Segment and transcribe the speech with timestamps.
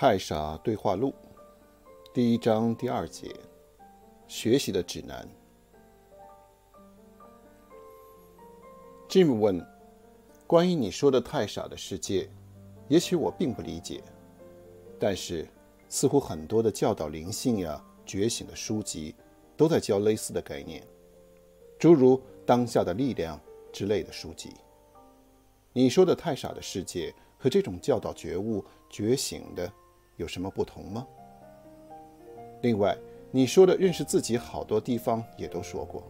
[0.00, 1.12] 太傻对话录
[2.14, 3.34] 第一章第二节：
[4.28, 5.28] 学习的指南。
[9.08, 9.60] Jim 问
[10.46, 12.30] ：“关于你说的太傻的世界，
[12.86, 14.00] 也许我并不理解，
[15.00, 15.44] 但是
[15.88, 19.16] 似乎很多的教导灵性呀、觉醒的书籍
[19.56, 20.80] 都在教类似的概念，
[21.76, 23.36] 诸如‘当下的力量’
[23.74, 24.54] 之类的书籍。
[25.72, 29.68] 你说的太傻的世界和这种教导觉悟、觉醒的。”
[30.18, 31.06] 有什么不同吗？
[32.62, 32.98] 另外，
[33.30, 36.02] 你说的认识自己，好多地方也都说过，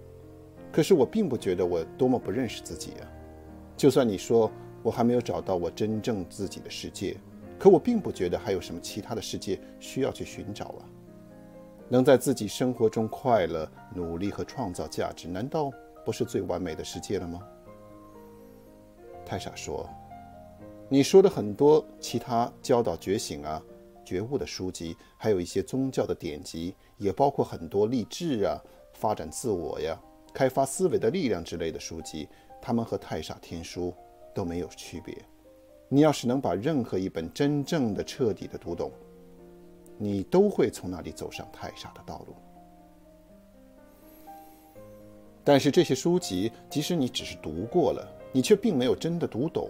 [0.72, 3.04] 可是我并不觉得我多么不认识自己啊。
[3.76, 4.50] 就算你说
[4.82, 7.18] 我还没有找到我真正自己的世界，
[7.58, 10.88] 可我并不觉得还有什么其他的世界需要去寻找啊。
[11.90, 15.70] 能在自己生活中快乐、努力和创造价值，难道
[16.02, 17.46] 不是最完美的世界了吗？
[19.26, 19.86] 太傻说，
[20.88, 23.62] 你说的很多其他教导觉醒啊。
[24.08, 28.58] 觉悟的书籍，还有一些宗教的典籍，也包括很多励志啊、
[28.94, 30.00] 发展自我呀、
[30.32, 32.26] 开发思维的力量之类的书籍。
[32.62, 33.92] 他们和太傻天书
[34.34, 35.14] 都没有区别。
[35.90, 38.90] 你要是能把任何一本真正的、彻底的读懂，
[39.98, 42.34] 你都会从那里走上太傻的道路。
[45.44, 49.68] 但是这些书籍，即使你只是读过了，你却并没有真的读懂。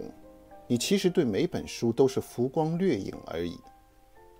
[0.65, 3.57] 你其实对每本书都是浮光掠影而已。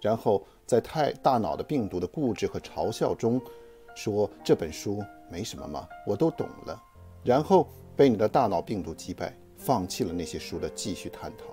[0.01, 3.41] 然后在太大脑的病毒的固执和嘲笑中，
[3.95, 6.83] 说这本书没什么嘛，我都懂了。
[7.23, 11.45] 然后被你的大脑病毒击败，放弃了那些书的继续探讨，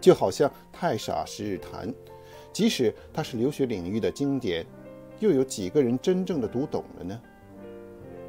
[0.00, 1.92] 就好像太傻十日谈，
[2.52, 4.66] 即使它是留学领域的经典，
[5.18, 7.20] 又有几个人真正的读懂了呢？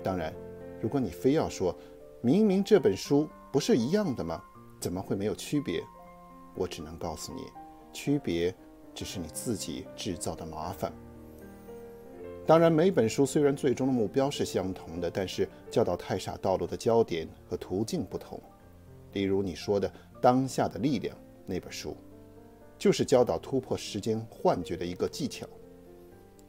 [0.02, 0.34] 当然，
[0.80, 1.76] 如果你非要说，
[2.22, 4.42] 明明这本书不是一样的吗？
[4.80, 5.84] 怎么会没有区别？
[6.56, 7.44] 我只能告诉你，
[7.92, 8.56] 区别。
[8.94, 10.92] 只是你自己制造的麻烦。
[12.46, 18.38] 当然，每本书虽然最终的目标是相同的，但是教导太傻道路的焦点和途径不同。
[19.14, 19.88] 例如你说的
[20.20, 21.96] 《当下的力量》那本书，
[22.78, 25.48] 就是教导突破时间幻觉的一个技巧。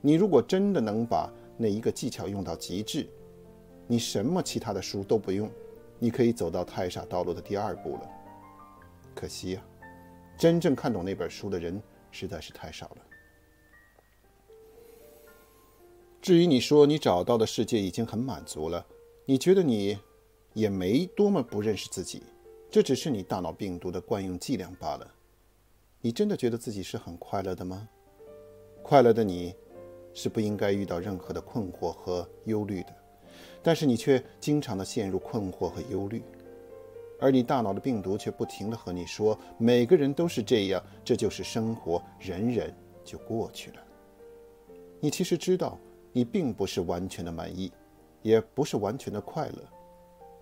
[0.01, 3.07] 你如果真的能把那一个技巧用到极致，
[3.87, 5.49] 你什么其他的书都不用，
[6.01, 8.11] 你可以走到太傻道路的第二步了。
[9.15, 9.63] 可惜呀，
[10.37, 11.81] 真正看懂那本书的人。
[12.15, 12.99] 实在是太少了。
[16.23, 18.87] 至于你说你找到的世界已经很满足了，
[19.27, 19.99] 你觉得你
[20.55, 22.23] 也没多么不认识自己，
[22.71, 25.15] 这只是你大脑病毒的惯用伎俩罢了。
[26.01, 27.89] 你真的觉得自己是很快乐的吗？
[28.83, 29.55] 快乐的你
[30.15, 32.95] 是不应该遇到任何的困惑和忧虑的，
[33.63, 36.23] 但是你却经常的陷入困惑和忧虑。
[37.25, 42.71] 而你大脑的病毒却不停地和你说：“每个人都是这样，这就是生活，忍忍
[43.03, 43.77] 就过去了。”
[45.01, 45.79] 你其实知道，
[46.13, 47.73] 你并不是完全的满意，
[48.21, 49.55] 也不是完全的快乐。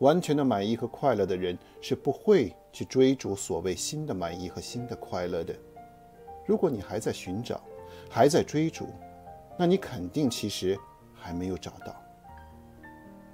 [0.01, 5.55] 完全的满意和快乐的人是不会去追逐所谓新的满意和新的快乐的。
[6.45, 7.61] 如果你还在寻找，
[8.11, 8.89] 还在追逐，
[9.57, 10.77] 那你肯定其实
[11.15, 11.95] 还没有找到，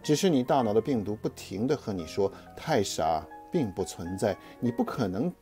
[0.03, 5.32] 只是你大脑的病毒不停地和你说：“太傻。”并不存在，你不可能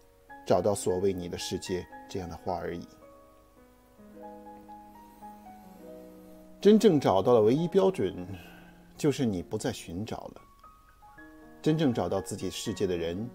[0.46, 2.86] 找到所谓你的世界这样的话而已。
[6.60, 8.26] 真正找到的唯一标准，
[8.96, 10.40] 就是你不再寻找了。
[11.62, 13.28] 真正找到自己世界的人，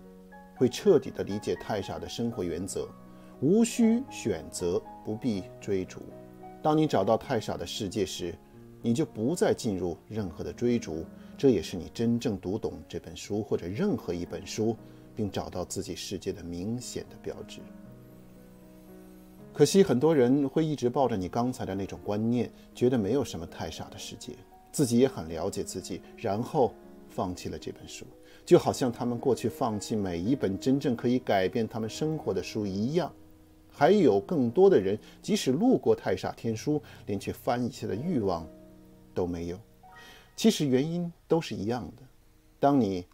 [0.55, 2.87] 会彻底的理解太傻的生活原则：
[3.41, 6.01] 无需选择，不必追逐。
[6.61, 8.33] 当你找到太傻的世界时，
[8.81, 11.05] 你就不再进入任何的追逐。
[11.41, 14.77] 这也是你真正读懂这本书或者任何一本书，
[15.15, 17.61] 并找到自己世界的明显的标志。
[19.51, 24.33] 可惜很多人会一直抱着你刚才的那种观念，觉得没有什么太傻的世界，
[24.71, 26.75] 自己也很了解自己，然后
[27.09, 28.05] 放弃了这本书，
[28.45, 33.11] 就好像他们过去放弃每一本真正可以改变他们生活的书一样。
[33.67, 38.47] 还有更多的人，即使路过太傻天书，连去翻一下的欲望
[39.15, 39.57] 都没有。
[40.41, 42.01] 其实原因都是一样的。
[42.59, 43.05] 当你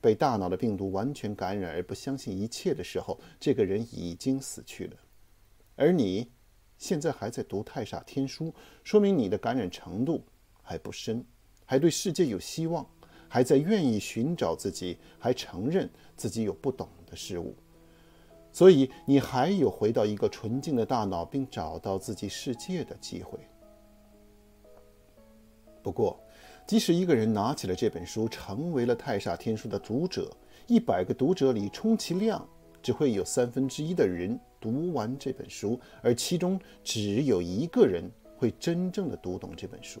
[0.00, 4.96] 被大脑的病毒完全感染而不相信一切的时候，这个人已经死去了。
[5.74, 6.30] 而你
[6.78, 8.54] 现在还在读太傻天书，
[8.84, 10.22] 说明你的感染程度
[10.62, 11.26] 还不深，
[11.64, 12.88] 还对世界有希望，
[13.28, 17.52] 还在愿意寻找自己，还承认自己有不懂的事物。
[18.52, 23.40] 所以你还有回到一个纯净的大脑并找到自己世界的机会。
[25.82, 26.20] 不过，
[26.66, 30.28] 即使一个人拿起了这本书，成为了太傻天书的读者，
[30.66, 32.44] 一百个读者里，充其量
[32.82, 40.00] 只会有三分之一的人读完这本书，而其中只有一个人会真正的读懂这本书。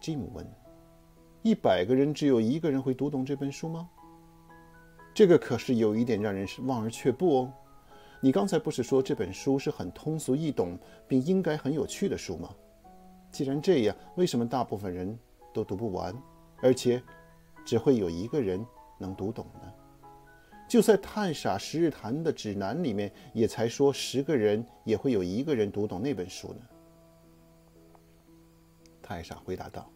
[0.00, 0.46] 吉姆问
[1.42, 3.88] ：“一百个人只有一个人会读懂这本书吗？”
[5.12, 7.52] 这个可是有一点让人望而却步哦。
[8.20, 10.78] 你刚才不是说这本书是很通俗易懂，
[11.08, 12.54] 并应该很有趣的书吗？
[13.36, 15.14] 既然这样，为什么大部分人
[15.52, 16.16] 都读不完，
[16.62, 17.02] 而且
[17.66, 18.64] 只会有一个人
[18.96, 19.70] 能读懂呢？
[20.66, 26.60] 就在《太傻十日谈》的指南里面，也才说十个人也会有一个人读懂那本书呢。
[29.02, 29.86] 太傻回答道：“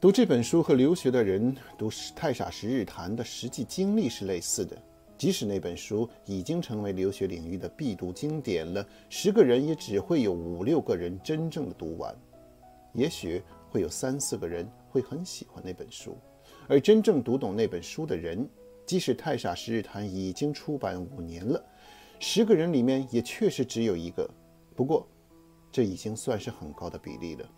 [0.00, 4.74] 读这本书和留学的人读《太傻十日谈》的实际经历是类似的。
[5.16, 12.14] 即使那本书已经成为留学领域的必读经典了，十个人也只会有五六个人真正的读完。
[12.92, 16.16] 也许会有三四个人会很喜欢那本书，
[16.68, 18.48] 而真正读懂那本书的人。”
[18.86, 21.64] 即使《太傻十日谈》已经出版五年了，
[22.20, 24.28] 十个人里面也确实只有一个。
[24.76, 25.08] 不过，
[25.72, 27.48] 这已经算是很高的比例了。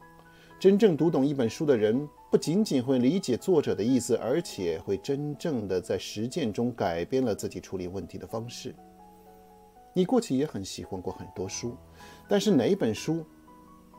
[0.61, 8.75] 真正读懂一本书的人，不仅仅会理解作者的意思，而且会真正的在实践中改变了自己处理问题的方式。
[9.95, 11.77] 你过去也很喜欢过很多书，
[12.29, 13.25] 但是哪本书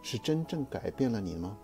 [0.04, 1.58] 是真正改变了你吗？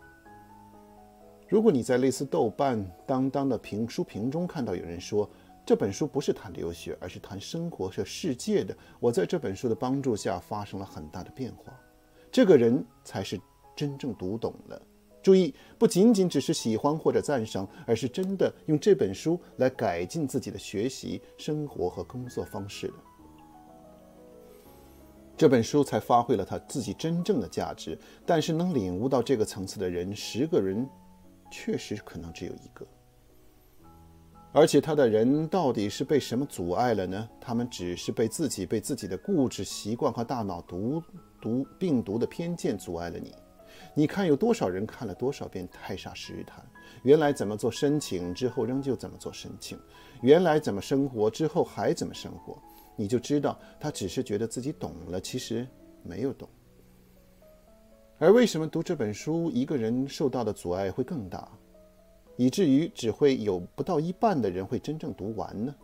[1.48, 5.30] 如果你在类似豆瓣、当当的评书评中看到有人说，
[5.66, 8.76] 这本书不是谈留学，而是谈生活和世界的。
[9.00, 11.72] 我在这本书的帮助下发生了很大的变化。
[12.32, 13.40] 这个人才是
[13.76, 14.82] 真正读懂了。
[15.24, 22.94] 注意，不仅仅只是喜欢或者赞赏，而是真的用这本书来改进自己的学习、生活和工作方式的。
[25.38, 27.98] 这本书才发挥了他自己真正的价值。
[28.26, 30.88] 但是，能领悟到这个层次的人，十个人
[31.50, 32.86] 确实可能只有一个。
[34.52, 37.30] 而且他的人到底是被什么阻碍了呢？
[37.42, 41.02] 他们只是被自己、被自己的固执习惯和大脑毒
[41.42, 43.34] 毒病毒的偏见阻碍了你。
[43.94, 46.60] 你看有多少人看了多少遍《太傻十日谈》，
[47.04, 49.78] 原来怎么做申请之后仍旧怎么做申请，
[50.22, 52.58] 原来怎么生活之后还怎么生活，
[52.96, 55.68] 你就知道他只是觉得自己懂了，其实
[56.02, 56.48] 没有懂。
[58.20, 61.48] 而为什么读这本书，一个人受到的阻碍会更大？
[62.36, 65.76] 以至于只会有不到一半的人会真正读完呢？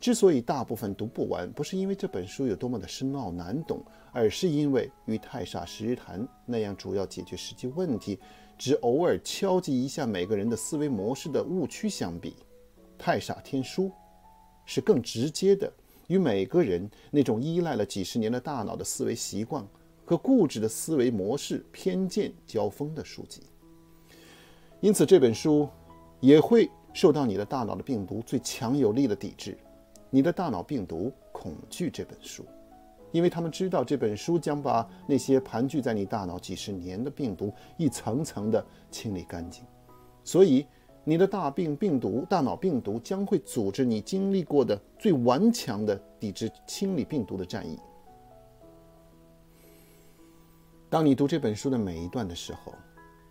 [0.00, 3.82] 之所以大部分读不完，不是因为这本书有多么的深奥难懂，
[4.14, 8.18] 而是因为与《太傻十日谈》那样主要解决实际问题，
[8.56, 12.30] 只偶尔敲击一下每个人的思维模式的误区相比，
[12.96, 13.86] 《太傻天书》
[14.64, 15.70] 是更直接的
[16.06, 19.66] 与每个人那种依赖了几十年的大脑的思维习惯
[20.06, 23.42] 和固执的思维模式偏见交锋的书籍。
[24.80, 25.68] 因此，这本书。
[26.20, 29.58] 也会受到你的大脑的病毒最强有力的抵制。
[30.08, 32.46] 你的大脑病毒恐惧这本书，
[33.14, 39.64] 因为他们知道这本书将把那些盘踞在你大脑几十年的病毒一层层的清理干净。
[40.24, 40.66] 所以，
[41.04, 47.78] 你的大病病毒、大脑病毒将会组织你经历过的最顽强的抵制清理病毒的战役。
[50.90, 52.74] 当你读这本书的每一段的时候，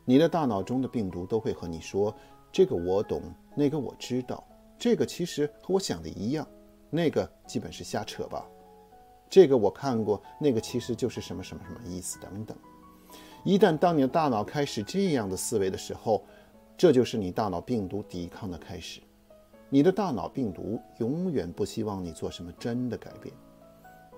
[0.06, 2.16] 你的大脑中的病毒都会和你说。
[2.54, 3.22] 这个我懂，
[3.54, 4.42] 那个我知道，
[4.80, 6.48] 这个其实和我想的一样，
[6.90, 8.48] 那个基本是瞎扯吧。
[9.34, 12.56] 这个我看过，那个其实就是什么什么什么意思等等。
[13.44, 16.24] 一旦当你的大脑开始这样的思维的时候，
[16.78, 19.02] 这就是你大脑病毒抵抗的开始。
[19.70, 23.34] 你的大脑病毒永远不希望你做什么真的改变，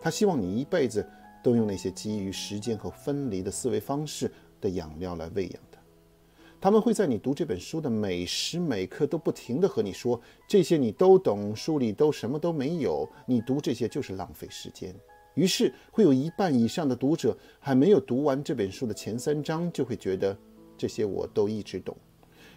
[0.02, 1.08] 他希望你一辈子
[1.42, 4.30] 都用那些基于时间和分离的思维方式
[4.60, 5.54] 的养料来喂养。
[6.66, 14.92] 他们会在你读这本书的每时每刻都不停地和你说，这些你都懂，书里都什么都没有，你读这些就是浪费时间。
[15.36, 20.36] 于是会有一半以上的读者还没有读完这本书的前三章，就会觉得
[20.76, 21.96] 这些我都一直懂，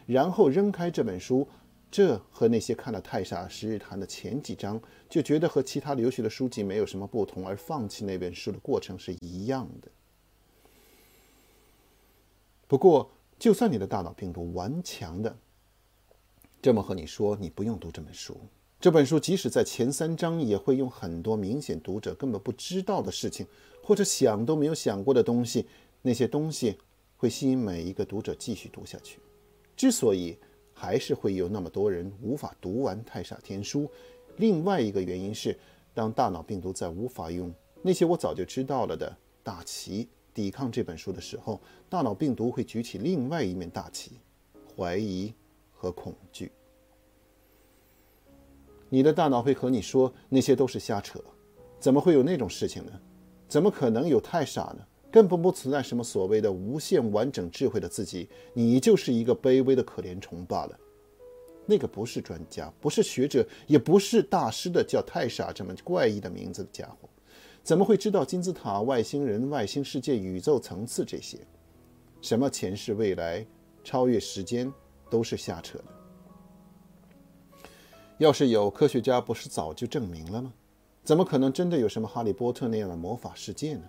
[0.07, 1.47] 然后扔开这本书。
[1.91, 9.89] 这和那些看了《太傻十日谈》的前几章就觉得和其他留学的书籍没有什么不同而放弃那本书的过程是一样的。
[12.67, 13.11] 不过。
[13.39, 15.37] 就算你的大脑病毒顽强的
[16.61, 18.37] 这么和你说，你不用读这本书。
[18.81, 23.47] 这本书即使在前三章也会用很多明显读者根本不知道的事情，
[23.83, 25.67] 或者想都没有想过的东西，
[26.03, 26.79] 那些东西
[27.17, 29.21] 会吸引每一个读者继续读下去。
[29.77, 30.37] 之所以
[30.73, 33.83] 还是会有那么多人无法读完《太傻天书》，
[34.37, 35.57] 另外一个原因是，
[35.95, 37.53] 当大脑病毒在无法用
[37.83, 40.09] 那些我早就知道了的大旗。
[40.39, 44.13] 抵抗这本书的时候，大脑病毒会举起另外一面大旗：
[44.77, 45.35] 怀疑
[45.73, 46.53] 和恐惧。
[48.89, 51.19] 你的大脑会和你说那些都是瞎扯，
[51.81, 52.93] 怎么会有那种事情呢？
[53.49, 54.87] 怎么可能有太傻呢？
[55.11, 60.79] 根本不存在什么所谓的无限完整智慧的自己，你就是一个卑微的可怜虫罢了。
[61.67, 67.09] 那个不是专家，不是学者，也不是大师的叫太傻这么怪异的名字的家伙，
[67.69, 71.37] 怎么会知道金字塔、外星人、外星世界、宇宙层次这些？
[72.23, 73.47] 什么前世未来、
[73.85, 74.73] 超越时间，
[75.11, 75.85] 都是瞎扯的。
[78.17, 80.51] 要是有科学家，不是早就证明了吗？
[81.05, 83.83] 怎么可能真的有什么哈利波特那样的魔法世界呢？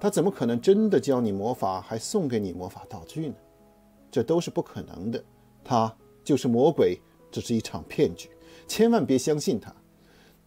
[0.00, 3.34] 他怎么可能真的教你魔法，还送给你魔法道具呢？
[4.10, 5.24] 这都是不可能的。
[5.62, 8.28] 他就是魔鬼，这是一场骗局，
[8.66, 9.72] 千万别相信他。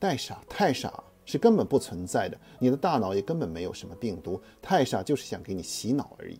[0.01, 2.36] 太傻，太傻是根本不存在的。
[2.57, 6.39] 你的大脑也根本没有什么病毒，太傻就是想给你洗脑而已。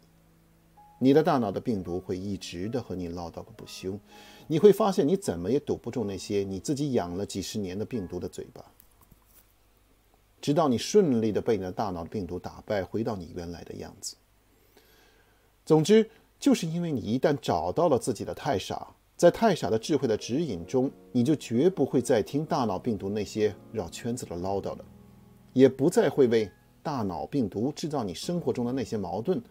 [1.00, 4.00] 你的大脑的病毒会一直的和你唠叨个不休，
[4.48, 8.66] 你会发现你怎么也堵不住那些你自己养了几十年的病毒的嘴巴。
[10.42, 14.16] 直到你顺利的被你的大脑的病毒打败，回到你原来的样子。
[15.66, 24.86] 总之，就是因为你一旦找到了自己的太傻，在太傻的智慧的指引中，你就绝不会再听大脑病毒那些绕圈子的唠叨了，
[25.54, 26.48] 也不再会为
[26.84, 29.42] 大脑病毒制造你生活中的那些矛盾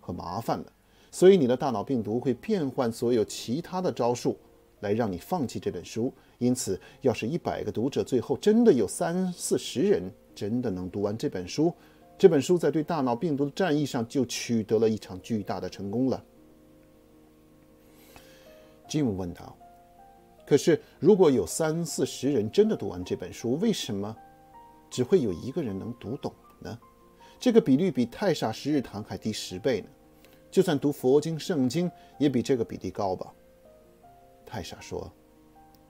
[0.00, 0.66] 和麻烦了。
[1.12, 4.36] 所以，你的大脑病毒会变换所有其他的招数，
[4.80, 6.12] 来让你放弃这本书。
[6.38, 10.02] 因此，要是一百个读者最后真的有三四十人，
[10.34, 11.72] 真的能读完这本书，
[12.18, 16.24] 这本书在对大脑病毒的战役上就取得了一场巨大的成功了。
[18.92, 19.56] 吉姆问道
[20.44, 24.14] ：“可是，如果有三四十人真的读完这本书，为什么
[24.90, 26.78] 只会有一个人能读懂呢？
[27.40, 29.86] 这个比率比太傻十日堂还低十倍呢。
[30.50, 33.32] 就算读佛经、圣经，也比这个比例高吧？”
[34.44, 35.10] 太傻说：“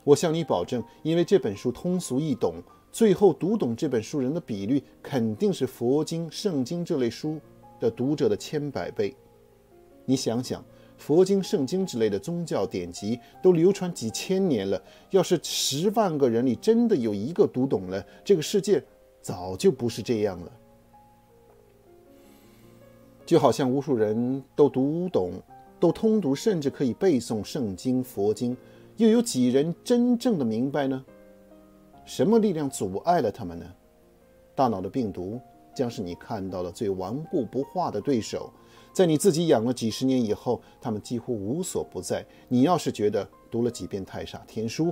[0.05, 7.41] 我向你保证，因为这本书通俗易懂。”最后读懂这本书人的比率肯定是佛经、圣经这类书
[7.81, 9.17] 的读者的千百倍。
[10.05, 10.65] 你想想，
[11.03, 14.81] 佛经、圣经之类的宗教典籍都流传几千年了，
[15.11, 18.81] 要是十万个人里真的有一个读懂了，这个世界
[19.21, 20.53] 早就不是这样了。
[23.27, 25.33] 就好像无数人都读懂、
[25.81, 28.57] 都通读，甚至可以背诵圣经、佛经，
[28.97, 31.05] 又有几人真正的明白呢？
[32.05, 33.67] 什么力量阻碍了他们呢？
[34.55, 35.41] 大脑的病毒
[35.75, 38.53] 将是你看到的最顽固不化的对手。
[38.93, 42.25] 在你自己养了几十年以后，他们几乎无所不在。
[42.49, 44.87] 你要是觉得读了几遍《太傻天书》，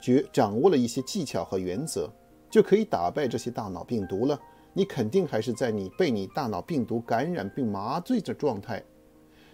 [0.00, 2.10] 觉掌握了一些技巧和原则，
[2.50, 4.38] 就可以打败这些大脑病毒了，
[4.72, 8.82] 你肯定还是在你被你大脑病毒感染并麻醉的状态。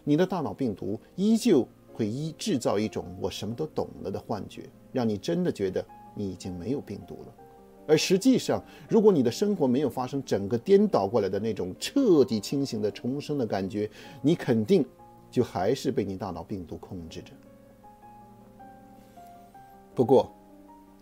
[0.04, 5.84] 你的大脑病毒依旧会一制造一种我什么都懂了的幻觉，让你真的觉得。
[6.12, 7.34] 你已经没有病毒了，
[7.90, 13.90] 而实际上，如果你的生活没有发生整个颠倒过来的那种彻底清醒的重生的感觉，
[14.22, 14.86] 你肯定
[15.28, 17.32] 就还是被你大脑病毒控制着。
[19.92, 20.32] 不过，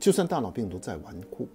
[0.01, 1.47] 就算大脑病毒再顽固，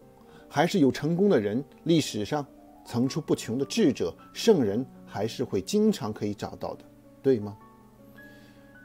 [0.48, 2.46] 还是有成功的人，历史上
[2.86, 6.86] 层出不穷的智者、圣人，还是会经常可以找到的，
[7.24, 7.58] 对吗？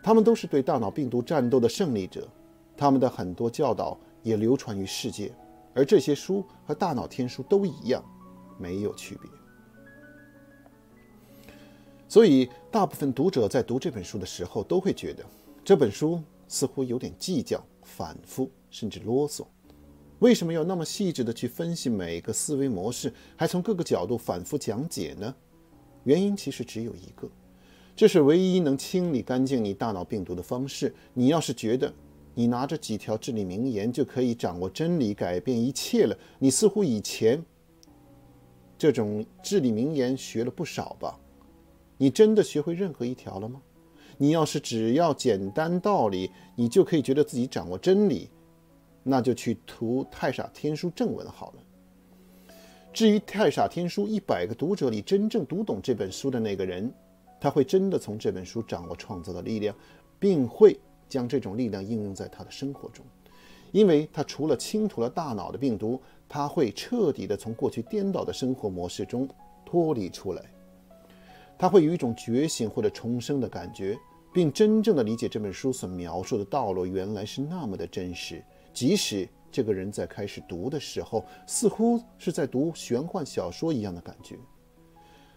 [0.03, 2.27] 他们都是对大脑病毒战斗的胜利者，
[2.75, 3.99] 他们的很多教导。
[4.25, 5.33] 也流传于世界，
[5.79, 8.05] 而这些书和大脑天书都一样，
[8.59, 9.31] 没有区别。
[12.09, 15.25] 所以，大部分读者在读这本书的时候，都会觉得
[15.65, 19.47] 这本书似乎有点计较、反复，甚至啰嗦。
[20.19, 25.33] 为什么要那么细致地去分析每个思维模式，还从各个角度反复讲解呢？
[26.03, 27.31] 原因其实只有一个，
[27.95, 30.93] 这是唯一能清理干净你大脑病毒的方式。
[31.15, 31.95] 你要是觉得，
[32.39, 36.17] 你拿着几条至理名言就可以掌握真理、改变一切了。
[36.39, 37.45] 你似乎以前
[38.79, 41.19] 这种至理名言学了不少吧？
[41.97, 43.61] 你真的学会任何一条了吗？
[44.19, 48.31] 你要是只要简单道理，你就可以觉得自己掌握真理，
[49.03, 51.63] 那就去读《太傻天书》正文好了。
[52.93, 56.89] 至于《太傻天书》一百个读者里真正读懂这本书的那个人，
[57.41, 59.75] 他会真的从这本书掌握创造的力量，
[60.21, 60.79] 并会。
[61.09, 63.05] 将这种力量应用在他的生活中，
[63.73, 69.29] 因为他除了清除了大脑的病毒，他会彻底的从过去颠倒的生活模式中
[69.65, 70.43] 脱离出来。
[71.59, 73.99] 他会有一种觉醒或者重生的感觉，
[74.33, 78.41] 并真正的理解这本书所描述的道路原来是那么的真实。
[78.73, 84.37] 即使这个人在开始读的时候，似乎是在读玄幻小说一样的感觉。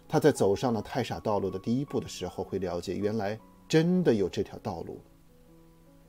[0.06, 3.36] 他在走上了太傻道路的第一步的时候，会了解原来
[3.66, 5.00] 真的有这条道路。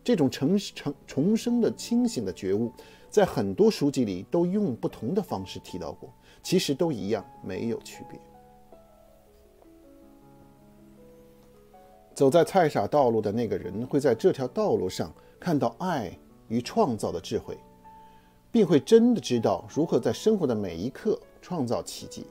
[0.03, 2.71] 这种重重重生的清醒的觉悟，
[3.09, 8.19] 在很多书籍里都用不同的方式提到过，其实都一样，没有区别。
[12.13, 16.15] 走在太傻道路的那个人，会在这条道路上看到爱
[16.47, 17.57] 与创造的智慧，
[18.51, 22.27] 并会真的知道如何在生活的每一刻创造奇迹。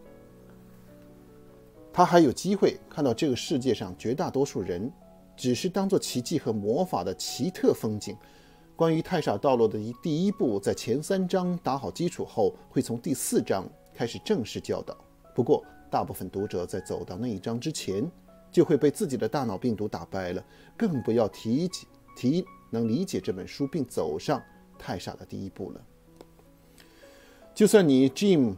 [1.93, 4.91] 他还有机会看到这个世界上绝大多数人
[5.37, 8.17] 只是当做奇迹和魔法的奇特风景。
[8.75, 14.97] 关于太傻道路的一第一步，在前三章打好基础后，会从第四章开始正式教导。
[15.35, 18.11] 不过，大部分读者在走到那一章之前，
[18.51, 20.45] 就会被自己的大脑病毒打败了，
[20.77, 21.87] 更不要提及
[22.17, 24.43] 提能理解这本书并走上
[24.79, 25.81] 太傻的第一步了。
[27.55, 28.57] 就算你 Jim，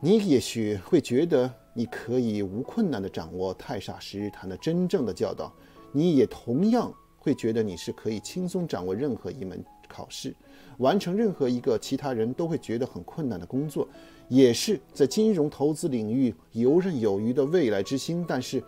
[0.00, 5.52] 你也许会觉得你可以无困难地掌握太傻时谈的真正的教导，
[5.96, 6.92] 你也同样。
[7.18, 10.32] 会觉得你是可以轻松掌握任何一门考试，
[10.78, 13.88] 完成任何一个其他人都会觉得很困难的工作，
[14.28, 18.24] 也是在金融投资领域游刃有余的未来之星。
[18.28, 18.62] 但是，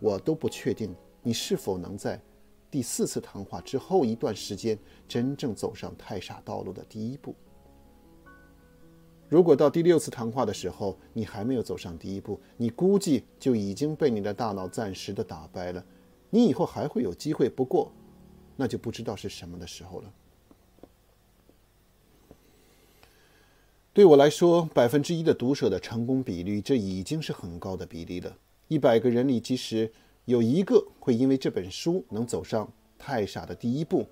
[0.00, 2.18] 我都不确定你是否能在
[2.70, 7.34] 第四次谈话之后一段时间真正走上太傻道路的第一步。
[9.28, 15.84] 如果到第六次谈话的时候你还没有走上第一步，你估计就已经被你的大脑暂时的打败了。
[16.34, 17.92] 你以后还会有机会，不过，
[18.56, 20.10] 那就不知道是什么的时候了。
[23.92, 28.34] 对我来说，百分之一的读者的成功比率，这已经是很高的比例了。
[28.68, 29.92] 一百个人里，即使
[30.24, 32.66] 有一个会因为这本书能走上
[32.98, 34.06] 太傻的第一步，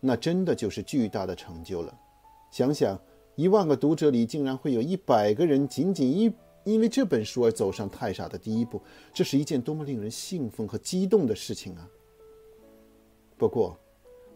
[0.00, 1.98] 那真的就是巨大的成就了。
[2.50, 3.00] 想想，
[3.36, 6.30] 一万个读者里，竟然会有一百个人仅仅一。
[6.64, 11.88] 因为这本书而走上太傻的第一步，这是一件多么令人兴奋和激动的事情啊！
[13.36, 13.78] 不过，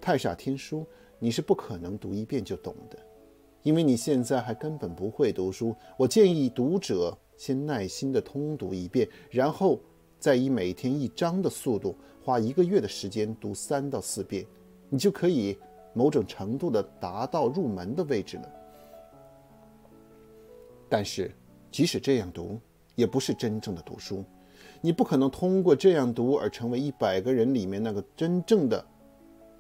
[0.00, 0.87] 太傻天书
[1.18, 2.99] 你是不可能读一遍就懂的，
[3.62, 5.74] 因为你现在还根本不会读书。
[5.96, 9.81] 我建议读者先耐心地通读一遍，然后
[10.18, 14.44] 再以每天一章的速度，花一个月的时间读三到四遍，
[14.90, 15.57] 你就可以
[15.94, 18.53] 某种程度地达到入门的位置了。
[20.90, 21.31] 但是，
[21.79, 22.59] 即使这样读，
[22.97, 24.25] 也不是真正的读书。
[24.81, 28.85] 你不可能通过这样读而成为一百个人里面那个真正的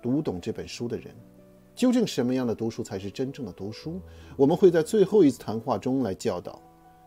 [0.02, 1.14] 读懂这本书的人。
[1.76, 4.00] 究竟什么样的读书才是真正的读书？
[4.36, 6.60] 我们会在最后一次谈话中来教导。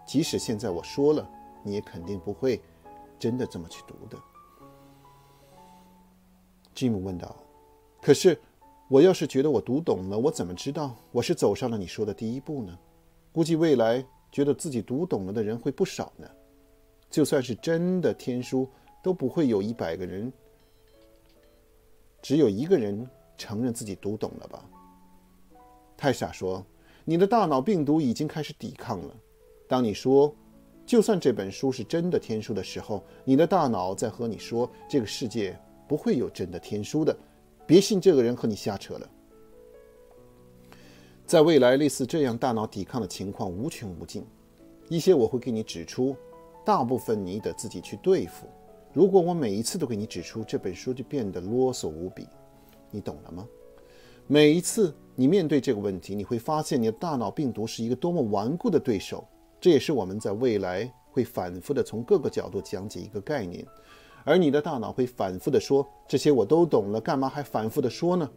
[0.08, 1.30] 即使现在我说了，
[1.62, 2.62] 你也肯定不会
[3.20, 4.18] 真的这么去读的。
[6.74, 7.36] Jim 问道
[8.02, 8.40] ：“可是，
[8.88, 12.80] 我要是觉得我读懂了，我怎么知道我是走上了你说的第一步呢？
[13.34, 16.28] 估计未来……”觉得自己读懂了的人会不少呢，
[17.10, 18.68] 就算是真的天书，
[19.04, 20.32] 都不会有一百个人，
[22.22, 24.64] 只有一个人承认自己读懂了吧？
[25.98, 26.66] 太傻说
[27.06, 29.16] ：“你的大脑病毒已经开始抵抗了。
[29.68, 30.34] 当你说
[30.86, 37.16] ‘就算这本书是真的天书’的时候，你的大脑在和你说这个世界不会有真的天书的，
[37.68, 39.10] 别信这个人和你瞎扯了。”
[41.32, 44.22] 在未来，类似这样大脑抵抗的情况无穷无尽。
[44.90, 46.14] 一些我会给你指出，
[46.66, 48.48] 大部分你得自己去对付。
[48.92, 52.28] 如果我每一次都给你指出，这本书就变得啰嗦无比。
[52.90, 53.48] 你懂了吗？
[54.28, 59.26] 每一次你面对这个问题，你会发现你的大脑病毒是一个多么顽固的对手。
[59.62, 63.66] 这也是我们在未来会反复的从各个角度讲解一个概念，
[64.26, 68.30] 而你的大脑会反复的说：“这些我都懂了，干嘛还反复的说呢？”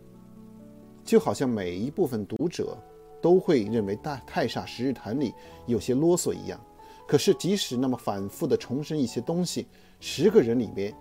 [1.04, 2.76] 就好像每一部分读者
[3.20, 5.32] 都会认为《大太傻十日谈》里
[5.66, 6.58] 有些啰嗦一样，
[7.06, 9.66] 可是即使那么反复地重申一些东西，
[10.00, 10.94] 十个人里面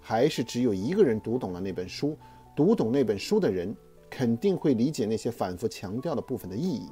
[0.00, 2.16] 还是只有一个人读懂了那本书。
[2.54, 3.74] 读懂那本书的人
[4.08, 6.88] 肯定会理解那些反复强调的部分的意义。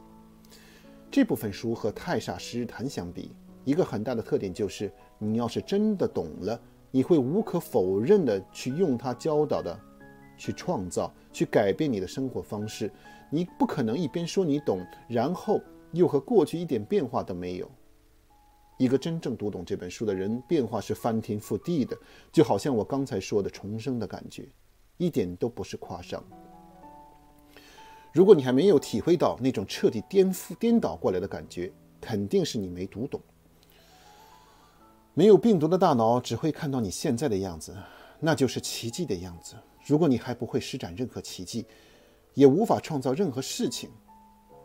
[1.11, 3.31] 这部分书和《太傻十日谈》相比，
[3.65, 9.79] 一个很大的特点就是，你要是真的懂了，你会无可否认地去用它教导的。
[10.45, 12.91] 去创造，去改变你的生活方式。
[13.31, 15.59] 你不可能一边说你懂，然后
[15.93, 17.71] 又和过去一点变化都没有。
[18.77, 21.97] 一个真正读懂这本书的人，变化是翻天覆地的，
[22.31, 24.47] 就好像我刚才说的重生的感觉，
[24.99, 26.23] 一点都不是夸张。
[28.13, 33.19] 如果你还没有体会到那种彻底颠覆、颠倒过来的感觉，肯定是你没读懂。
[35.15, 37.75] 没有病毒的大脑只会看到你现在的样子，
[38.21, 39.55] 那就是奇迹的样子。
[39.85, 41.67] 如果你还不会施展任何奇迹，
[42.35, 43.91] 也无法创造任何事情，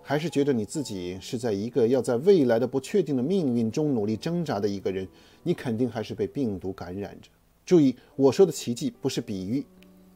[0.02, 5.08] 还是觉得你自己是在一个要在未来的不确定的命运中努力挣扎的一个人，
[5.44, 7.30] 你肯定还是被病毒感染着。
[7.66, 9.64] 注意，我说的奇迹不是比喻，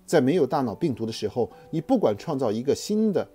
[0.06, 3.28] 在没有大脑病毒的时候，你不管创造一个新的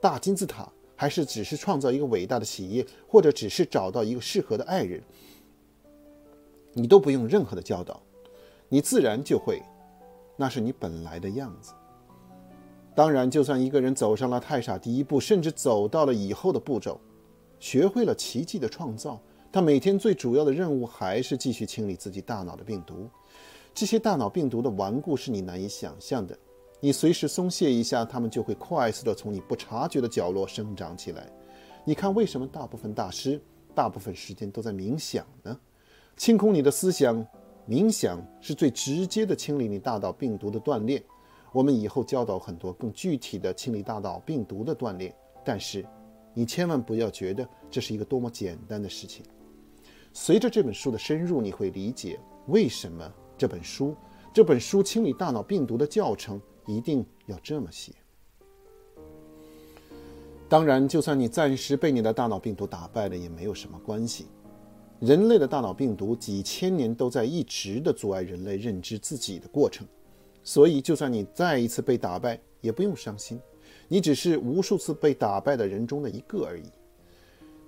[0.00, 5.00] 大金字塔，还是只是创造一个伟大的企业，或者只是找到一个适合的爱人，
[6.72, 8.02] 你都不用任何的教导，
[8.68, 9.62] 你自然就会，
[10.36, 11.72] 那是你本来的样子。
[12.94, 17.00] 当然，就算一个人走上了太傻第一步，甚至走到了以后的步骤，
[17.58, 19.20] 学会了奇迹的创造，
[19.50, 23.08] 他每天最主要的任务还是继续清理自己大脑的病毒。
[23.74, 26.38] 这些大脑病毒的顽固是你难以想象的。
[26.78, 31.28] 你随时松懈一下，它们就会快速地从你不察觉的角落生长起来。
[31.84, 33.40] 你看，为什么大部分大师
[33.74, 35.58] 大部分时间都在冥想呢？
[36.16, 37.26] 清空你的思想，
[37.68, 41.02] 冥想是最直接的清理你大脑病毒的锻炼。
[41.52, 45.84] 我们以后教导很多更具体的清理大脑病毒的锻炼，但是
[46.32, 49.24] 你千万不要觉得这是一个多么简单的事情。
[50.12, 53.94] 随着这本书的深入，你会理解为什么这本书
[54.32, 56.40] 这本书清理大脑病毒的教程。
[56.66, 57.92] 一定要这么写。
[60.48, 64.28] 当然，就算你暂时被你的大脑病毒打败了，也没有什么关系。
[65.04, 69.86] 人类的大脑病毒几千年都在一直的阻碍人类认知自己的过程，
[70.42, 73.38] 所以就算你再一次被打败，也不用伤心，
[73.86, 76.64] 你只是无数次被打败的人中的一个而已。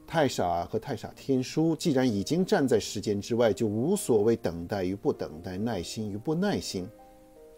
[0.07, 6.88] 太傻和太傻天书既然已经站在时间之外，就无所谓等待与不等待，耐心与不耐心。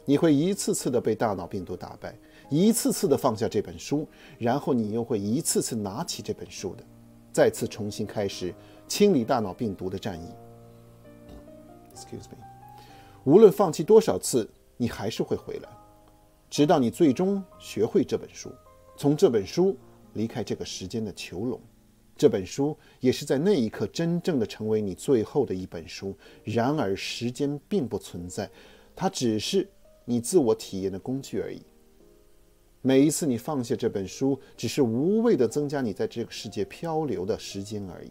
[0.04, 2.18] 你会一次次的被大脑病毒打败，
[2.50, 6.82] 一次次的放下这本书，然后你又会一次次拿起这本书的，
[7.32, 8.52] 再次重新开始
[8.88, 10.26] 清理大脑病毒的战役。
[11.94, 12.38] Excuse me，
[13.24, 15.68] 无论放弃多少次，你还是会回来，
[16.48, 18.50] 直到你最终学会这本书，
[18.96, 19.76] 从这本书
[20.14, 21.60] 离开这个时间的囚笼。
[22.16, 26.16] 这本书也是在那一刻真正的成为你最后的一本书。
[26.42, 28.50] 然而，时间并不存在，
[28.96, 29.68] 它只是。
[30.10, 31.60] 你自我体验的工具而已。
[32.80, 38.10] 每一次你放下这本书，只是无谓的增加你在这个世界漂流的时间而已。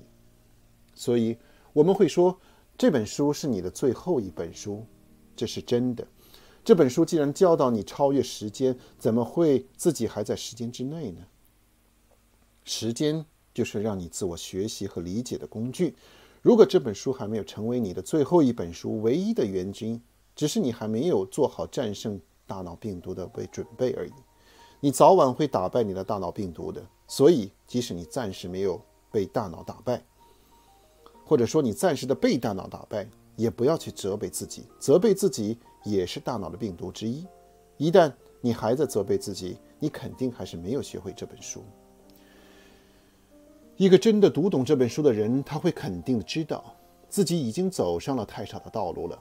[0.98, 1.38] 所以
[1.72, 2.38] 我们会说，
[2.78, 4.84] 这本书是你的最后一本书，
[5.36, 6.06] 这是真的。
[6.66, 11.22] 这本书既然教导你超越时间，怎么会自己还在时间之内呢？
[12.64, 15.96] 时间就是让你自我学习和理解的工具。
[16.42, 20.02] 如果这本书还没有成为你的最后一本书，唯一的原因。
[20.36, 24.14] 只是你还没有做好战胜大脑病毒的为准备而已，
[24.80, 26.86] 你早晚会打败你的大脑病毒的。
[27.08, 28.80] 所以，即使你暂时没有
[29.10, 30.06] 被大脑打败，
[31.28, 37.28] 或者说你暂时的被大脑打败，也不要去责备自己，责备自己也是大脑的病毒之一。
[37.76, 38.10] 一旦
[38.40, 41.62] 你还在责备自己，你肯定还是没有学会这本书。
[43.76, 46.74] 一个真的读懂这本书的人，他会肯定的知道
[47.10, 49.20] 自己已经走上了太少的道路了。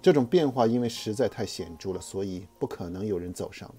[0.00, 3.74] 这种变化因为实在太显著了，所以不可能有人走上了，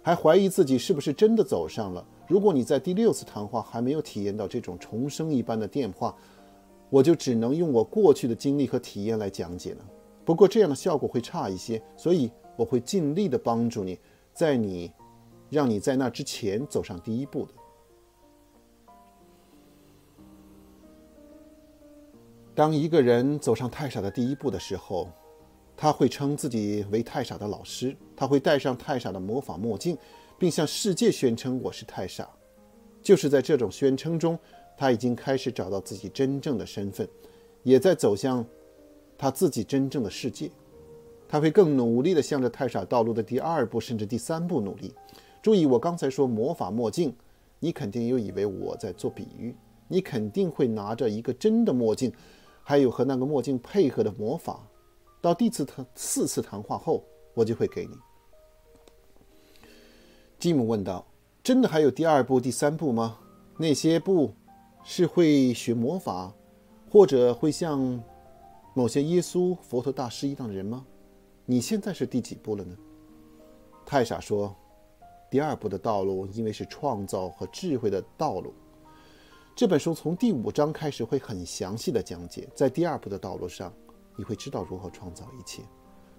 [0.00, 2.06] 还怀疑自己是不是真的走上了。
[2.28, 6.14] 如果你在第六次谈话还没有体验到这种重生一般的变化，
[6.90, 9.84] 我就只能用我过去的经历和体验来讲解了。
[10.24, 13.98] 不过这样的效果会差一些，所以我会尽力的帮助你，
[14.32, 14.92] 在你，
[15.50, 17.52] 让你在那之前走上第一步的。
[22.54, 25.08] 当一个人走上太傻的第一步的时候，
[25.76, 29.96] 他会称自己为太傻的老师，他会戴上太傻的魔法墨镜，
[30.36, 32.28] 并向世界宣称我是太傻。
[33.00, 34.36] 就是在这种宣称中，
[34.78, 37.06] 他已经开始找到自己真正的身份，
[37.64, 38.46] 也在走向
[39.18, 40.48] 他自己真正的世界。
[41.28, 44.94] 他会更努力地向着太傻道路的第二步甚至第三步努力。
[45.42, 47.12] 注意，我刚才说魔法墨镜，
[47.58, 49.52] 你肯定又以为我在做比喻，
[49.88, 52.12] 你肯定会拿着一个真的墨镜。
[52.62, 54.66] 还有和那个墨镜配合的魔法，
[55.22, 57.02] 到第四次四次谈话后，
[57.34, 57.92] 我就会给你。
[60.38, 61.06] 吉姆问道
[61.42, 63.18] ：“真的还有第二步、第三步吗？
[63.56, 64.34] 那些步
[64.90, 66.32] 是会学魔法，
[66.90, 68.02] 或者会像
[68.72, 70.86] 某些耶稣、佛陀大师一样的人吗？
[71.44, 72.74] 你现在是第几步了呢？”
[73.84, 74.56] 太傻说
[75.30, 78.54] ：“第二步的道路，因为是创造和智慧的道路。”
[79.54, 83.70] 这本书从第五章开始会很详细的讲解，在第二步的道路上，
[84.16, 85.62] 你会知道如何创造一切，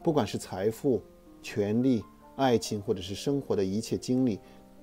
[0.04, 1.02] 不管是财富、
[1.42, 2.06] 权力、
[2.36, 4.40] 爱情，或者是生活的一切经历。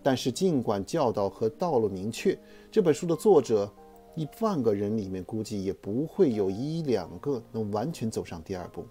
[0.06, 2.38] 但是，尽管教导和道路明确，
[2.70, 3.68] 这本书的作者
[4.14, 8.86] 一万个人里面估计也不会有一两个能完全走上第二步，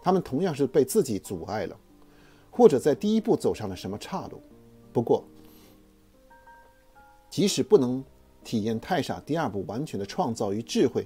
[0.00, 1.76] 他们同样是被自己阻碍了，
[2.48, 4.40] 或者在第一步走上了什么岔路。
[4.92, 5.24] 不过，
[7.28, 8.04] 即使不能。
[8.44, 11.04] 体验太傻第二步完全的创造与智慧，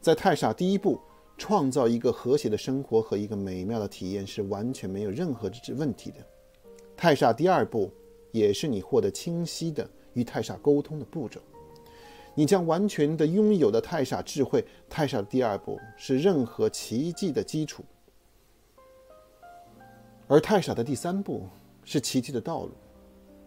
[0.00, 0.98] 在太傻第一步
[1.38, 6.16] 创造一个和谐的生活和一个美妙的体验是完全没有任何的问题的。
[6.96, 7.88] 太傻第二步
[8.32, 11.40] 也是你获得清晰的与太傻沟通的步骤。
[12.34, 14.64] 你将完全的拥有的太傻智慧。
[14.88, 17.84] 太傻的第二步是任何奇迹的基础，
[20.28, 21.42] 而太傻的第三步
[21.84, 22.70] 是奇迹的道路。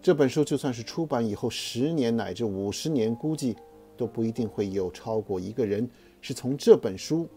[0.01, 3.55] 这本书就算是出版以后十年乃至五十年，估计
[3.95, 7.27] 都不一定会有超过一个人是从这本书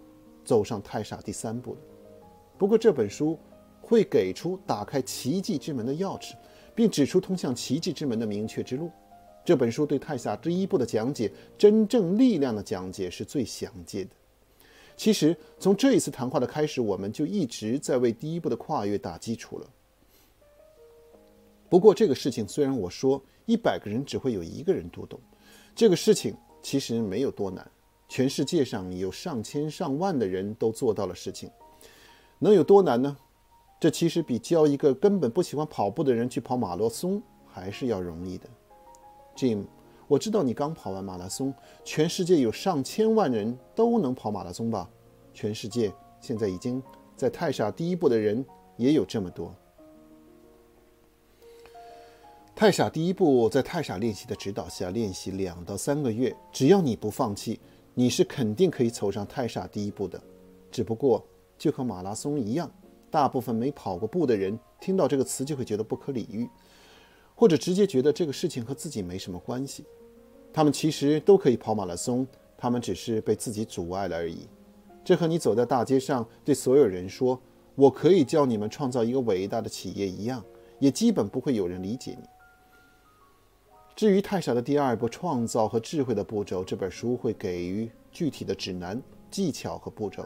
[0.44, 1.80] 走上太傻第三步的。
[2.58, 3.38] 不过这本书
[3.80, 6.34] 会给出打开奇迹之门的钥匙，
[6.76, 8.88] 并指出通向奇迹之门的明确之路。
[9.44, 14.10] 这本书对太傻第一步的讲解，真正力量的讲解是最详尽的。
[14.96, 19.70] 其实从这一次谈话的开始，我们就一直在为第一步的跨越打基础了。
[21.68, 25.18] 不过这个事情虽然我说一百个人只会有一个人读懂，
[25.74, 27.68] 这个事情其实没有多难。
[28.08, 31.50] 全世界上有上千上万的人都做到了事情，
[32.38, 33.16] 能有多难呢？
[33.78, 38.48] 这其实比教一个根本不喜欢跑步的人去跑马拉松还是要容易的。
[39.36, 39.66] Jim，
[40.08, 41.52] 我知道你刚跑完马拉松。
[41.84, 44.88] 全世界有上千万人都能跑马拉松吧？
[45.34, 46.82] 全世界现在已经
[47.14, 48.42] 在太傻第一步的人
[48.78, 49.54] 也有这么多。
[52.54, 57.60] 太傻第一步在太傻练习的指导下练习两到三个月，只要你不放弃，
[57.92, 60.18] 你是肯定可以走上太傻第一步的。
[60.70, 61.22] 只不过
[61.58, 62.70] 就和马拉松一样，
[63.16, 66.46] 大部分没跑过步的人听到这个词就会觉得不可理喻。
[67.34, 69.86] 或者直接觉得这个事情和自己没什么关系，
[70.52, 72.26] 他们其实都可以跑马拉松，
[72.58, 74.46] 他们只是被自己阻碍了而已。
[75.02, 77.40] 这和你走在大街上对所有人说
[77.74, 80.44] “我可以教你们创造一个伟大的企业”一样，
[80.78, 82.28] 也基本不会有人理解你。
[83.94, 90.22] 至于太傻的第二步创造和智慧的步骤，这本书会给予具体的指南、技巧和步骤，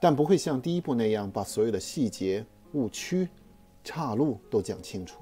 [0.00, 3.28] 但不会像第一部那样把所有的细节、误区、
[3.84, 5.20] 岔路都讲清楚。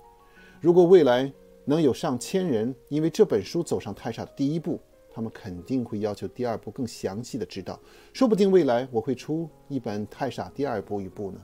[0.61, 1.31] 如果未来
[1.65, 4.81] 能有上千人因为这本书走上太傻的第一步，
[5.13, 7.79] 他们肯定会要求第二步更详细的指导。
[8.13, 11.41] 说不定未来我会出一本《太傻第二步一步》呢。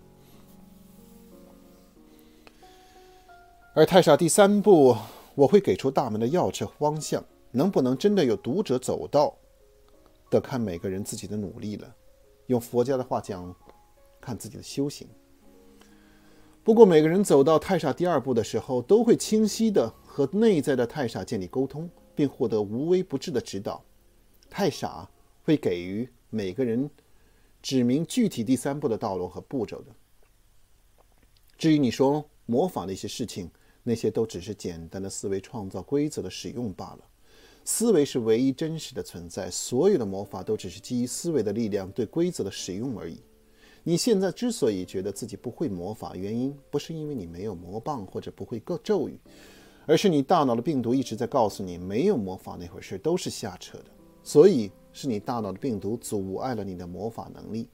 [3.74, 4.96] 而太傻第三步，
[5.34, 9.34] 我会给出大门的钥匙方向，能不能真的有读者走到，
[10.30, 11.92] 得看每个人自己的努力了。
[12.46, 13.54] 用佛家的话讲，
[14.20, 15.08] 看自己的修行。
[16.62, 23.84] 不过，每个人走到太傻第二步的时候，都会清晰的和内在的太傻建立沟通，并获得无微不至的指导。
[24.48, 25.10] 太傻
[25.42, 26.88] 会给予每个人
[27.60, 29.94] 指明具体第三步的道路和步骤的。
[31.58, 33.50] 至于你说模仿的一些事情，
[33.82, 37.00] 那些都只是简单的思维创造规则的使用罢了。
[37.64, 43.18] 思维是唯一真实的存在，所有的魔法都只是基于思维的力量对规则的使用而已。
[43.82, 49.18] 你现在之所以觉得自己不会魔法，原因不是因为你没有魔棒或者不会个咒语，
[49.86, 53.86] 而是你大脑的病毒一直在告诉你，没有魔法那回事都是瞎扯的。
[54.22, 57.68] 所以是你大脑的病毒阻碍了你的魔法能力。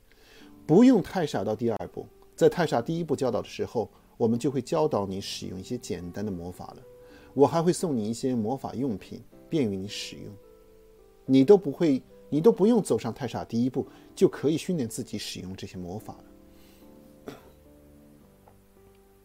[0.66, 6.82] 不用太傻到第二步，在太傻第一步教导的时候，我们就会教导你使用一些简单的魔法了。
[7.34, 10.32] 我还会送你一些魔法用品，便于你使用。
[11.26, 12.00] 你都不会。
[12.32, 13.84] 你都不用走上太傻第一步，
[14.14, 16.16] 就可以训练自己使用这些魔法
[17.26, 17.34] 了。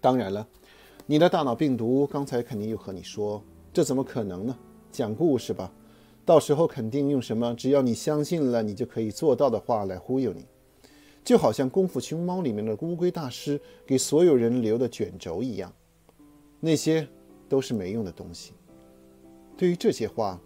[0.01, 0.47] 当然了，
[1.05, 3.39] 你的大脑病毒刚才肯定又和你说
[3.71, 4.57] ：“这怎么可能呢？
[4.91, 5.71] 讲故事吧，
[6.25, 10.43] 到时候肯定用什么‘只要你相信了，你就可以做到’的话来忽悠你。”
[11.23, 15.71] 就好像《功夫熊猫》里面的乌龟大师给所有人留的卷轴一样，
[16.59, 17.07] 那些
[17.47, 18.53] 都是没用的东西。
[19.57, 20.39] 对于这些话，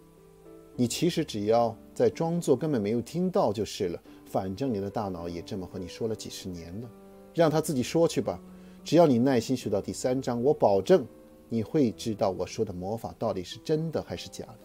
[0.76, 6.88] 你其实只要在装作根本没有听到就是了，反正你的大脑也这么和你说了几十年了，
[7.34, 8.40] 让他自己说去吧。
[8.84, 11.04] 只要你耐心学到第三章，我保证
[11.48, 14.58] 你会知道我说的魔法到底是真的还是假的。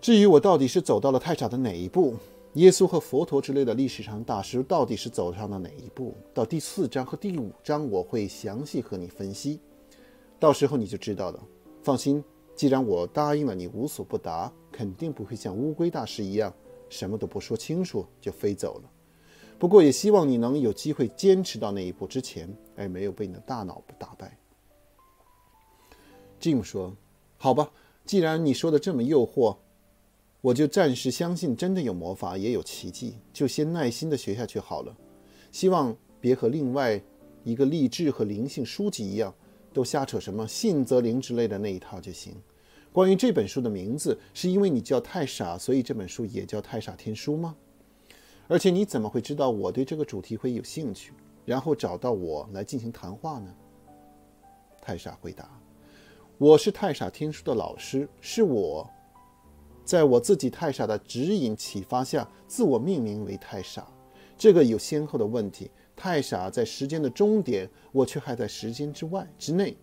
[0.00, 2.14] 至于我到底是走到了太傻的哪一步，
[2.54, 9.60] 耶稣和佛陀之类的历史上大师到底是走上了哪一步，到第四章和第五章我会详细和你分析，
[10.40, 11.42] 到时候你就知道了。
[11.84, 12.24] 放心。
[12.56, 16.54] 既然我答应了你无所不答，肯定不会像乌龟大师一样
[16.88, 18.90] 什么都不说清楚就飞走了。
[19.58, 24.38] 不过也希望你能有机会坚持到那一步之前，而没有被你的大脑打败。
[26.40, 26.96] Jim 说
[27.36, 27.70] ：“好吧，
[28.06, 29.56] 既然你说的这么诱惑，
[30.40, 34.96] 我就暂时相信真的有魔法，也有奇迹，就先耐心的学下去好了。
[35.52, 37.02] 希望别和另外
[37.42, 39.34] 一个励志和灵性书籍一样。”
[39.74, 42.34] 都瞎扯什么信则灵之类的那一套就行。
[42.92, 47.56] 关于这本书的名字，是因为你叫太傻，所以这本书也叫《太傻天书》吗？
[48.46, 51.12] 而且你怎么会知道我对这个主题会有兴趣，
[51.44, 53.52] 然后找到我来进行谈话呢？
[54.80, 55.50] 太傻回答
[56.38, 58.88] ：“我是太傻天书的老师，是我
[59.84, 63.86] 在我自己太傻的指引启发下，自我命名为太傻。
[64.38, 65.70] 这个有先后的问题。
[65.96, 69.76] 太傻在时间的终点，我却还在时间之外之内。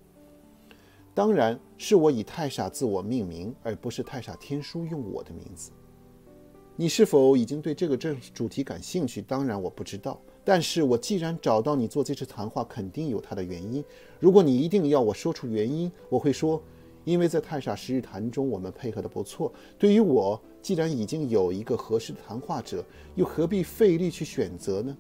[1.13, 5.71] 当然是我以太傻自我命名，而不是太傻天书用我的名字。
[6.75, 9.21] 你是否已经对这个这主题感兴趣？
[9.21, 10.19] 当然我不知道。
[10.43, 13.83] 但是我既然找到你做这次谈话，肯定有它的原因。
[14.19, 16.63] 如果你一定要我说出原因，我会说，
[17.03, 19.53] 因为在太傻十日谈中我们配合得不错。
[19.77, 22.83] 对于我，既然已经有一个合适的谈话者，
[23.15, 24.97] 又何必费力去选择呢？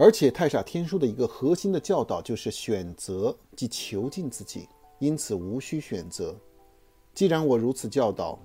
[0.00, 4.68] 而且太傻天书的一个核心的教导就是选择，即囚禁自己，
[5.00, 6.36] 因此无需选择。
[7.12, 8.38] 既然我如此教导，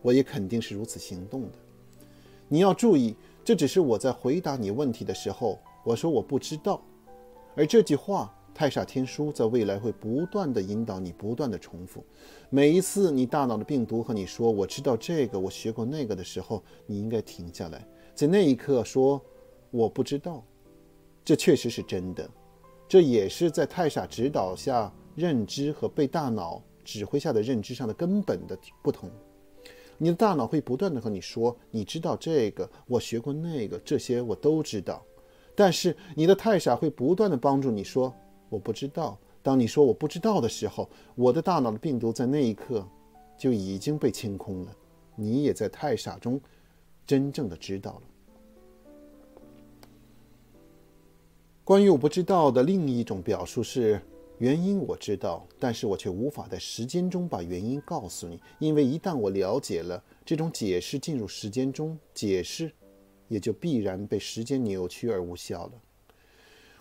[0.00, 1.58] 我也肯定是如此行动的。
[2.48, 3.14] 你要注意，
[3.44, 6.80] 这只是我在回答你问题的时候，我说我不知道。
[7.54, 12.02] 而这句话，太傻天书在未来会不断的引导你，不断的重复。
[12.48, 19.20] 每一次你大脑的病毒和你说“我知道这个，我学过那个”的时候，你应该停下来，在那一刻说
[19.70, 20.42] “我不知道”。
[21.30, 22.28] 这确实是真的，
[22.88, 29.08] 这也是在太傻指导下认知和被大脑指挥下的认知上的根本的不同。
[29.96, 35.00] 你的大脑会不断地和你说：“你知道这个，我学过那个，这些我都知道。”
[35.54, 38.12] 但是你的太傻会不断地帮助你说
[38.50, 42.84] ：“我不知道。”当你说“我不知道”的时候，我的大脑的病毒在那一刻
[43.38, 44.76] 就已经被清空了，
[45.14, 46.40] 你也在太傻中
[47.06, 48.09] 真正的知道了。
[51.70, 54.02] 关于我不知道的另一种表述是，
[54.38, 62.72] 原因我知道，但是我却无法在时间中把原因告诉你，因为一旦我了解了这种解释进入时间中，解释
[63.28, 65.72] 也就必然被时间扭曲而无效了。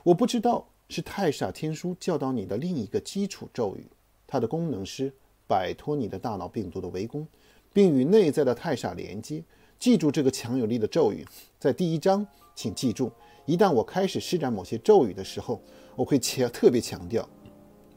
[0.02, 3.86] 我不知道是太傻天书教导你的另一个基础咒语，
[4.26, 5.14] 它的功能是
[5.46, 7.28] 摆脱你的大脑病毒的围攻，
[7.72, 9.44] 并与内在的太傻连接。
[9.78, 11.24] 记住这个强有力的咒语，
[11.60, 12.26] 在第一章，
[12.56, 13.12] 请记住。
[13.50, 15.60] 一旦我开始施展某些咒语的时候，
[15.96, 17.28] 我会强特别强调，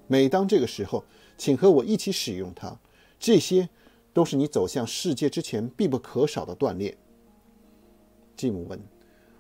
[0.07, 1.05] 每当这个时候，
[1.37, 2.75] 请和我一起使用它。
[3.21, 3.69] 这些
[4.15, 6.97] 都是你走向世界之前必不可少的锻炼。
[8.35, 8.81] 吉姆问：“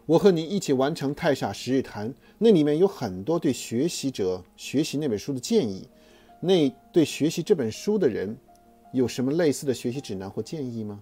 [0.05, 5.89] 我和你一起完成太傻十日谈，那里面有很多对学习者学习那本书的建议。
[6.41, 8.37] 那对学习这本书的人，
[8.93, 11.01] 有什么类似的学习指南或建议吗？”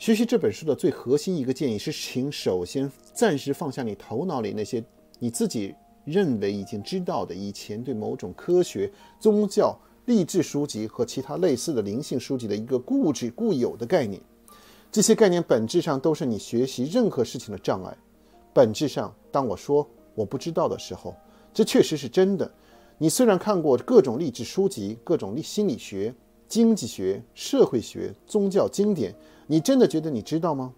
[0.00, 4.82] 学习这本书的最核心一个建议是，请首先暂时放下你头脑里那些
[5.18, 5.74] 你自己
[6.06, 14.18] 认为已经知道的以前对某种科学、宗教、励志书籍和其他类似的灵性书籍的一个固执固有的概念。
[14.90, 17.94] 这些概念本质上都是你学习任何事情的障碍。
[18.54, 21.14] 本质上，当我说我不知道的时候，
[21.52, 22.50] 这确实是真的。
[22.96, 26.14] 你虽然看过各种励志书籍、各种心理学、
[26.48, 29.14] 经济学、社会学、宗教经典。
[29.50, 30.72] 你真的觉得你知道吗？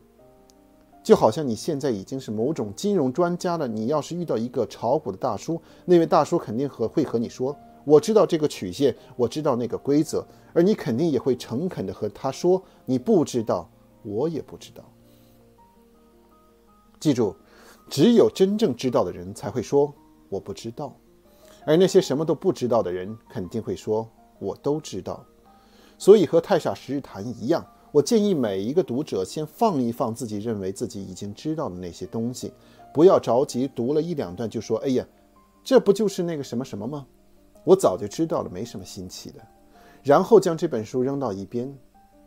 [1.02, 3.68] 就好像你现在已经是某种金融专家了。
[3.68, 7.54] 你要是遇到一个炒股的大叔，那位大叔肯定和会和你说
[7.84, 13.68] ：“我知道这个曲线，我知道那个规则。”而你肯定也会诚恳地和他说：“你不知道，
[14.04, 14.82] 我也不知道。”
[16.98, 17.36] 记住，
[17.90, 19.92] 只有真正知道的人才会说
[20.30, 20.96] “我不知道”，
[21.66, 24.08] 而那些什么都不知道的人肯定会说
[24.40, 25.22] “我都知道”。
[25.98, 27.62] 所以和太傻十日谈一样。
[27.92, 32.50] 我建议每一个读者先放一放自己认为自己已经知道的那些东西，
[32.94, 35.06] 不要着急读了一两段就说：“哎呀，
[35.62, 37.06] 这不就是那个什么什么吗？
[37.64, 39.40] 我早就知道了，没什么新奇的。”
[40.02, 41.70] 然后将这本书扔到一边。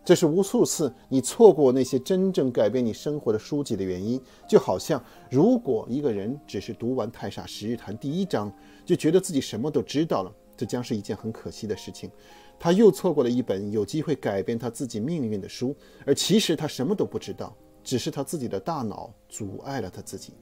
[0.04, 4.22] 这是无数次你错过那些真正改变你生活的书籍的原因。
[4.48, 8.54] 就好像如果一个人只是读完《太傻十日谈》第一章，
[8.86, 12.10] 就觉得自己什么都知道了，这将是一件很可惜的事情。
[12.58, 20.34] 他又错过了一本有机会改变他自己命运的书，而其实他什么都不知道，只是他自己的大脑阻碍了他自己。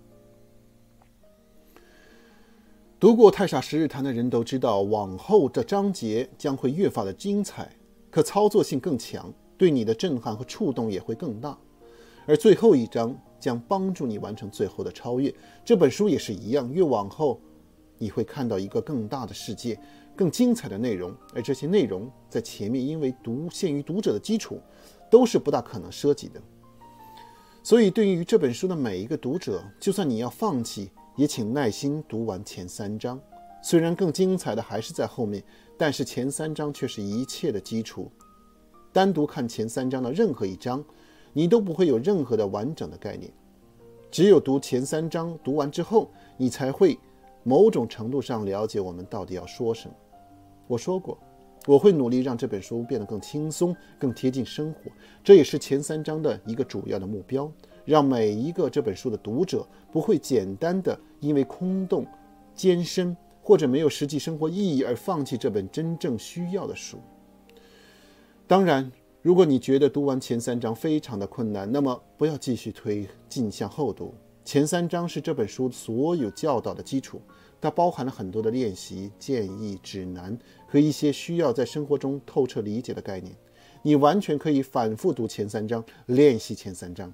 [3.00, 7.70] 读过《太傻十日谈》的人都知道，往后这章节将会越发的精彩，
[8.10, 11.58] 可操作性更强，对你的震撼和触动也会更大。
[12.26, 15.34] 而最后一章将帮助你完成最后的超越。
[15.66, 17.42] 这本书也是一样，越往后，
[17.98, 19.78] 你会看到一个更大的世界。
[20.16, 24.60] 更精彩的内容，而这些内容在前面因为读限于读者的基础，
[25.10, 26.42] 都是不大可能涉及的。
[27.64, 33.20] 所以，对于这本书的每一个读者，就算你要放弃，也请耐心读完前三章。
[33.62, 35.42] 虽然更精彩的还是在后面，
[35.78, 38.12] 但是前三章却是一切的基础。
[38.92, 40.84] 单独看前三章的任何一章，
[41.32, 43.32] 你都不会有任何的完整的概念。
[44.12, 47.00] 只有读前三章读完之后，你才会
[47.44, 49.96] 某种程度上了解我们到底要说什么。
[50.74, 51.16] 我说过，
[51.68, 54.90] 我会努力让这本书变得更轻松、更贴近生活，
[55.24, 57.52] 这也是前三章的一个主要的目标，
[57.86, 62.08] 让每一个这本书的读者不会简单的因为空洞、
[62.56, 66.98] 艰深或者没有实际生活意义而放弃这本真正需要的书。
[68.48, 74.12] 当然，如果你觉得读完前三章非常的困难，那么不要继续推进向后读。
[74.44, 77.22] 前三章是这本书所有教导的基础，
[77.64, 80.38] 它包含了很多的练习、建议、指南
[80.68, 83.34] 和一些需要在生活中透彻理解的概念。
[83.84, 87.14] 你完全可以反复读前三章，练习前三章，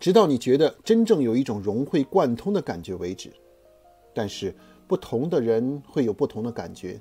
[0.00, 3.30] 直到你觉得真正有一种融会贯通的感觉为止。
[4.14, 4.54] 但是，
[4.86, 6.98] 不同的人会有不同的感觉。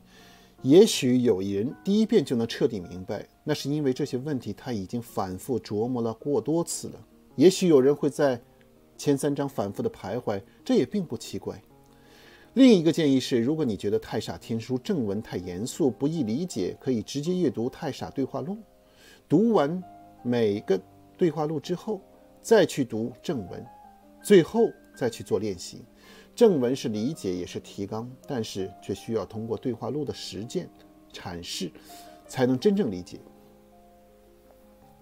[0.63, 7.07] 也许有人第一遍就能彻底明白，那是因为这些问题他已经反复琢磨了过多次了。
[7.38, 8.41] 也许有人会在
[8.97, 11.61] 前三章反复的徘徊，这也并不奇怪。
[12.58, 18.55] 另一个建议是，如果你觉得《太傻天书》正文太严肃、不易理解，可以直接阅读《太傻对话录》。
[19.30, 19.80] 读完
[20.24, 20.82] 每个
[21.16, 22.01] 对话录之后，
[22.41, 23.64] 再去读正文，
[24.24, 25.84] 最后再去做练习。
[26.36, 30.68] 正文是理解，也是提纲，但是却需要通过对话录的实践
[31.14, 31.70] 阐释，
[32.28, 33.20] 才能真正理解。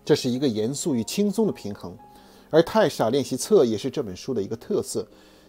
[0.04, 1.98] 这是一个严肃与轻松的平衡。
[2.50, 5.08] 而太傻练习册也是这本书的一个特色，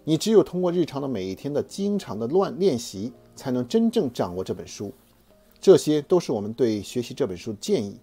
[0.09, 4.93] 你只有通过日常的每一天的经常的乱练习，才能真正掌握这本书。
[5.61, 7.99] 这些都是我们对学习这本书的建议。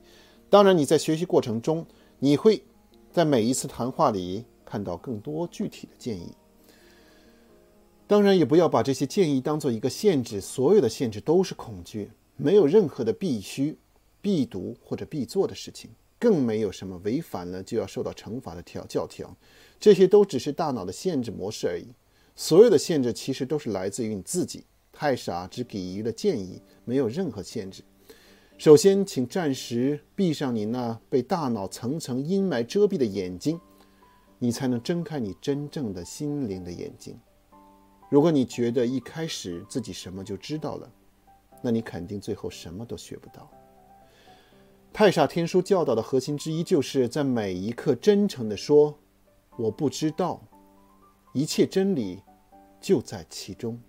[0.50, 1.86] 当然，你在学习过程中，
[2.20, 2.62] 你会
[3.10, 6.36] 在每一次谈话里看到更多具体的建议。
[8.06, 13.78] 当然，也不要把这些建议当做一个限制，所有的限制都是恐惧，没有任何的必须、
[14.20, 15.90] 必读或者必做的事情。
[16.20, 19.36] 更没有什么违反了就要受到惩罚的条教条，
[19.84, 21.86] 这些都只是大脑的限制模式而已。
[22.38, 24.64] 所有的限制其实都是来自于你自己。
[24.94, 27.84] 太傻只给予了建议，没有任何限制。
[28.58, 33.60] 首先，请暂时闭上你那被大脑层层阴霾遮蔽的眼睛，
[34.40, 37.20] 你才能睁开你真正的心灵的眼睛。
[38.10, 40.90] 如果你觉得一开始自己什么就知道了，
[41.62, 43.52] 那你肯定最后什么都学不到。
[44.94, 48.98] 太傻天书教导的核心之一，就是在每一刻真诚地说
[49.58, 50.42] ：“我不知道。”
[51.34, 52.22] 一切真理
[52.80, 53.82] 就在其中。